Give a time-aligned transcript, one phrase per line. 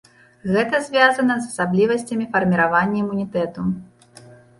[0.53, 3.67] Гэта звязана з асаблівасцямі фарміравання імунітэту.